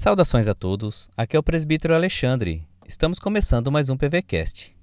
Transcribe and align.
Saudações 0.00 0.48
a 0.48 0.54
todos, 0.54 1.10
aqui 1.14 1.36
é 1.36 1.38
o 1.38 1.42
presbítero 1.42 1.94
Alexandre. 1.94 2.66
Estamos 2.88 3.18
começando 3.18 3.70
mais 3.70 3.90
um 3.90 3.98
PVCast. 3.98 4.74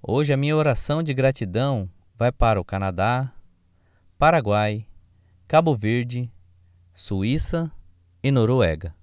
Hoje 0.00 0.32
a 0.32 0.36
minha 0.36 0.56
oração 0.56 1.02
de 1.02 1.12
gratidão 1.12 1.90
vai 2.16 2.30
para 2.30 2.60
o 2.60 2.64
Canadá, 2.64 3.32
Paraguai, 4.16 4.86
Cabo 5.48 5.74
Verde, 5.74 6.30
Suíça 6.94 7.68
e 8.22 8.30
Noruega. 8.30 8.94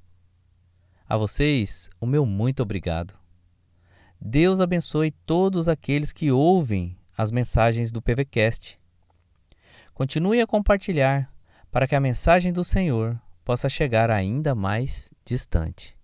A 1.06 1.18
vocês, 1.18 1.90
o 2.00 2.06
meu 2.06 2.26
muito 2.26 2.64
obrigado. 2.64 3.14
Deus 4.22 4.62
abençoe 4.62 5.12
todos 5.12 5.68
aqueles 5.68 6.14
que 6.14 6.32
ouvem 6.32 6.98
as 7.18 7.30
mensagens 7.30 7.92
do 7.92 8.02
PVCast. 8.02 8.80
Continue 9.94 10.40
a 10.40 10.48
compartilhar 10.48 11.30
para 11.70 11.86
que 11.90 11.96
a 11.96 12.00
mensagem 12.00 12.54
do 12.54 12.64
Senhor 12.64 13.20
possa 13.44 13.70
chegar 13.70 14.10
ainda 14.10 14.54
mais 14.54 15.10
distante. 15.26 15.98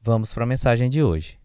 Vamos 0.00 0.32
para 0.34 0.44
a 0.44 0.46
mensagem 0.46 0.90
de 0.90 1.02
hoje. 1.02 1.38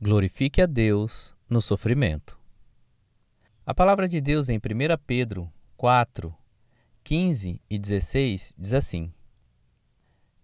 Glorifique 0.00 0.62
a 0.62 0.66
Deus 0.66 1.36
no 1.48 1.60
sofrimento. 1.60 2.38
A 3.66 3.74
palavra 3.74 4.08
de 4.08 4.20
Deus 4.20 4.48
em 4.48 4.56
1 4.56 4.60
Pedro 5.06 5.52
4, 5.76 6.34
15 7.04 7.62
e 7.70 7.78
16 7.78 8.54
diz 8.58 8.74
assim: 8.74 9.12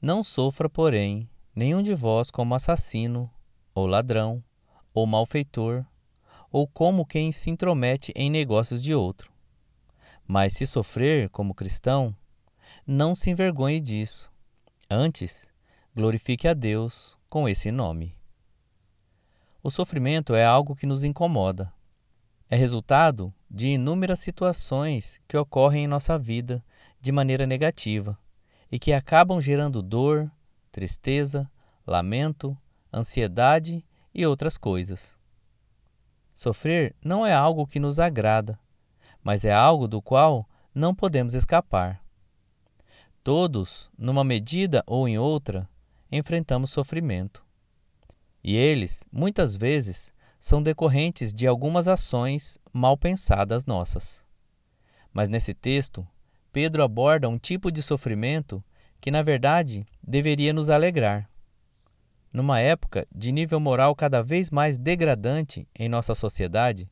Não 0.01 0.23
sofra, 0.23 0.69
porém, 0.69 1.29
nenhum 1.55 1.83
de 1.83 1.95
vós 1.95 2.31
como 2.31 2.55
assassino, 2.55 3.31
ou 3.75 3.87
ladrão, 3.87 4.45
ou 4.95 5.07
malfeitor, 5.07 5.85
ou 6.57 6.67
como 6.67 7.05
quem 7.05 7.33
se 7.33 7.51
intromete 7.51 8.15
em 8.17 8.31
negócios 8.31 8.83
de 8.83 8.95
outro. 8.95 9.31
Mas 10.27 10.55
se 10.55 10.67
sofrer 10.67 11.29
como 11.29 11.55
cristão, 11.55 12.17
não 12.87 13.15
se 13.15 13.29
envergonhe 13.29 13.79
disso. 13.79 14.33
Antes, 14.89 15.53
glorifique 15.95 16.49
a 16.49 16.55
Deus 16.55 17.15
com 17.29 17.47
esse 17.47 17.71
nome. 17.71 18.17
O 19.63 19.71
sofrimento 19.71 20.35
é 20.35 20.47
algo 20.47 20.75
que 20.75 20.87
nos 20.87 21.05
incomoda. 21.05 21.71
É 22.49 22.57
resultado 22.57 23.35
de 23.51 23.69
inúmeras 23.69 24.21
situações 24.21 25.21
que 25.29 25.37
ocorrem 25.37 25.85
em 25.85 25.87
nossa 25.87 26.19
vida 26.19 26.65
de 26.99 27.13
maneira 27.13 27.47
negativa 27.47 28.19
e 28.73 28.79
que 28.79 28.95
acabam 28.95 29.43
gerando 29.43 29.83
dor, 29.83 30.31
tristeza, 30.73 31.51
lamento, 31.87 32.57
ansiedade 32.91 33.85
e 34.15 34.25
outras 34.25 34.57
coisas. 34.57 35.16
Sofrer 36.37 36.95
não 37.03 37.25
é 37.25 37.33
algo 37.33 37.67
que 37.67 37.81
nos 37.81 37.99
agrada, 37.99 38.61
mas 39.25 39.43
é 39.43 39.55
algo 39.55 39.89
do 39.89 40.03
qual 40.03 40.47
não 40.75 40.95
podemos 40.95 41.33
escapar. 41.33 42.05
Todos, 43.25 43.91
numa 43.97 44.23
medida 44.23 44.85
ou 44.87 45.09
em 45.09 45.17
outra, 45.17 45.67
enfrentamos 46.13 46.69
sofrimento. 46.71 47.43
E 48.45 48.55
eles, 48.55 49.03
muitas 49.11 49.57
vezes, 49.57 50.13
são 50.39 50.63
decorrentes 50.63 51.33
de 51.33 51.47
algumas 51.47 51.89
ações 51.89 52.59
mal 52.71 52.99
pensadas 52.99 53.65
nossas. 53.65 54.23
Mas 55.15 55.31
nesse 55.31 55.55
texto, 55.55 56.07
Pedro 56.53 56.83
aborda 56.83 57.31
um 57.31 57.39
tipo 57.39 57.73
de 57.73 57.83
sofrimento 57.83 58.63
que, 59.01 59.11
na 59.11 59.23
verdade, 59.23 59.87
deveria 60.07 60.53
nos 60.53 60.69
alegrar 60.69 61.31
numa 62.37 62.61
época 62.61 63.09
de 63.11 63.33
nível 63.33 63.59
moral 63.59 63.97
cada 63.97 64.23
vez 64.23 64.51
mais 64.51 64.77
degradante 64.77 65.67
em 65.75 65.89
nossa 65.89 66.15
sociedade, 66.15 66.87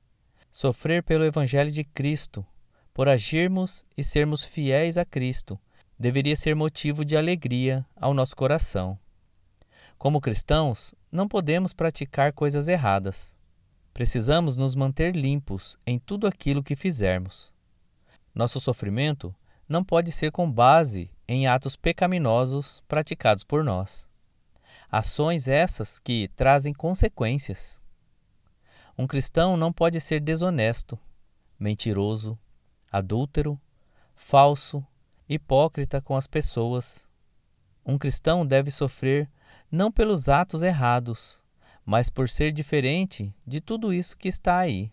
sofrer 0.51 1.03
pelo 1.03 1.23
Evangelho 1.23 1.71
de 1.71 1.85
Cristo, 1.85 2.47
por 2.95 3.11
agirmos 3.11 3.85
e 3.95 4.03
sermos 4.03 4.43
fiéis 4.43 4.97
a 4.97 5.05
Cristo, 5.05 5.61
deveria 5.99 6.35
ser 6.35 6.57
motivo 6.57 7.05
de 7.05 7.15
alegria 7.15 7.85
ao 7.95 8.15
nosso 8.15 8.35
coração. 8.35 8.99
Como 9.99 10.19
cristãos, 10.19 10.95
não 11.13 11.29
podemos 11.29 11.75
praticar 11.75 12.33
coisas 12.33 12.67
erradas. 12.67 13.35
Precisamos 13.93 14.57
nos 14.57 14.75
manter 14.75 15.15
limpos 15.15 15.77
em 15.87 15.99
tudo 15.99 16.27
aquilo 16.27 16.63
que 16.63 16.75
fizermos. 16.75 17.53
Nosso 18.35 18.59
sofrimento 18.59 19.35
não 19.69 19.85
pode 19.85 20.11
ser 20.11 20.33
com 20.33 20.51
base 20.51 21.11
em 21.29 21.47
atos 21.47 21.77
pecaminosos 21.77 22.83
praticados 22.89 23.45
por 23.45 23.63
nós. 23.63 24.09
Ações 24.97 25.49
essas 25.49 25.99
que 25.99 26.31
trazem 26.37 26.73
consequências. 26.73 27.83
Um 28.97 29.09
cristão 29.09 29.57
não 29.57 29.73
pode 29.73 30.01
ser 30.01 30.21
desonesto, 30.21 30.97
mentiroso, 31.59 32.39
adúltero, 32.93 33.61
falso, 34.15 34.87
hipócrita 35.29 36.01
com 36.01 36.15
as 36.15 36.29
pessoas. 36.29 37.11
Um 37.85 37.99
cristão 37.99 38.47
deve 38.47 38.71
sofrer 38.71 39.29
não 39.69 39.91
pelos 39.91 40.29
atos 40.29 40.63
errados, 40.63 41.41
mas 41.85 42.09
por 42.09 42.29
ser 42.29 42.53
diferente 42.53 43.35
de 43.45 43.61
tudo 43.61 43.93
isso 43.93 44.17
que 44.17 44.29
está 44.29 44.59
aí. 44.59 44.93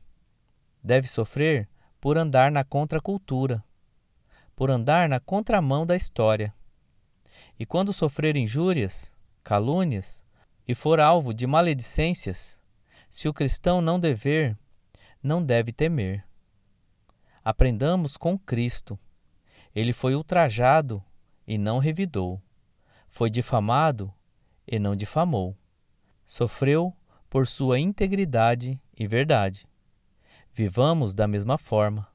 Deve 0.83 1.07
sofrer 1.07 1.69
por 1.99 2.17
andar 2.17 2.51
na 2.51 2.63
contracultura, 2.63 3.63
por 4.55 4.71
andar 4.71 5.07
na 5.07 5.19
contramão 5.19 5.85
da 5.85 5.95
história. 5.95 6.51
E 7.59 7.67
quando 7.67 7.93
sofrer 7.93 8.35
injúrias, 8.35 9.15
calúnias 9.43 10.23
e 10.67 10.73
for 10.73 10.99
alvo 10.99 11.33
de 11.33 11.45
maledicências, 11.45 12.59
se 13.09 13.27
o 13.27 13.33
cristão 13.33 13.81
não 13.81 13.99
dever, 13.99 14.57
não 15.21 15.43
deve 15.43 15.71
temer. 15.71 16.25
Aprendamos 17.43 18.15
com 18.15 18.37
Cristo. 18.37 18.97
Ele 19.75 19.93
foi 19.93 20.15
ultrajado 20.15 21.03
e 21.45 21.57
não 21.57 21.79
revidou. 21.79 22.41
Foi 23.07 23.29
difamado 23.29 24.13
e 24.65 24.79
não 24.79 24.95
difamou. 24.95 25.57
Sofreu 26.25 26.95
por 27.29 27.47
sua 27.47 27.79
integridade 27.79 28.79
e 28.97 29.07
verdade. 29.07 29.67
Vivamos 30.53 31.13
da 31.13 31.27
mesma 31.27 31.57
forma. 31.57 32.07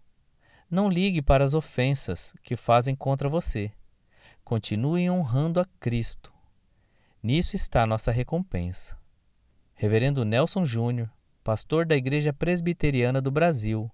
Não 0.71 0.89
ligue 0.89 1.21
para 1.21 1.45
as 1.45 1.55
ofensas 1.55 2.35
que 2.43 2.57
fazem 2.57 2.95
contra 2.95 3.29
você. 3.29 3.73
Continue 4.45 5.11
honrando 5.11 5.61
a 5.61 5.65
Cristo 5.81 6.36
Nisso 7.27 7.57
está 7.57 7.85
nossa 7.85 8.13
recompensa. 8.13 8.97
Reverendo 9.75 10.25
Nelson 10.25 10.65
Júnior, 10.65 11.11
pastor 11.43 11.85
da 11.85 11.97
Igreja 11.97 12.33
Presbiteriana 12.33 13.21
do 13.21 13.33
Brasil, 13.33 13.91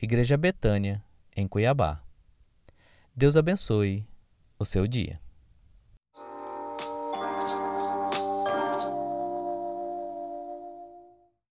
Igreja 0.00 0.36
Betânia, 0.36 1.02
em 1.36 1.48
Cuiabá. 1.48 2.00
Deus 3.12 3.36
abençoe 3.36 4.06
o 4.56 4.64
seu 4.64 4.86
dia. 4.86 5.20